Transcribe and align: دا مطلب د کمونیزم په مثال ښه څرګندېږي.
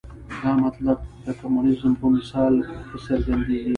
دا 0.41 0.51
مطلب 0.63 0.97
د 1.25 1.27
کمونیزم 1.39 1.93
په 2.01 2.07
مثال 2.15 2.53
ښه 2.87 2.97
څرګندېږي. 3.07 3.69